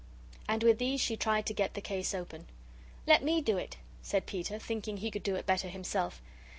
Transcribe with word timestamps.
And 0.49 0.63
with 0.63 0.79
these 0.79 0.99
she 0.99 1.15
tried 1.15 1.45
to 1.45 1.53
get 1.53 1.75
the 1.75 1.79
case 1.79 2.15
open. 2.15 2.47
"Let 3.05 3.21
me 3.23 3.39
do 3.39 3.57
it," 3.59 3.77
said 4.01 4.25
Peter, 4.25 4.57
thinking 4.57 4.97
he 4.97 5.11
could 5.11 5.21
do 5.21 5.35
it 5.35 5.45
better 5.45 5.67
himself. 5.67 6.23